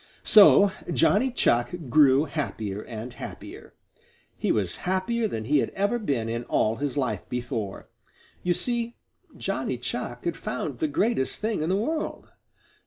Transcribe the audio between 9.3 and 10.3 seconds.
Johnny Chuck